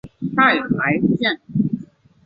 [0.35, 1.39] 太白线